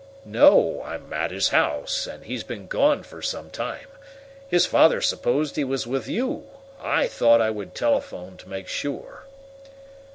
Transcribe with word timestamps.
"No; 0.25 0.81
I'm 0.83 1.13
at 1.13 1.29
his 1.29 1.49
home, 1.49 1.85
and 2.09 2.23
he's 2.23 2.43
been 2.43 2.65
gone 2.65 3.03
for 3.03 3.21
some 3.21 3.51
time. 3.51 3.85
His 4.47 4.65
father 4.65 4.99
supposed 4.99 5.57
he 5.57 5.63
was 5.63 5.85
with 5.85 6.07
you. 6.07 6.47
I 6.81 7.05
thought 7.05 7.39
I 7.39 7.51
would 7.51 7.75
telephone 7.75 8.35
to 8.37 8.49
make 8.49 8.67
sure." 8.67 9.27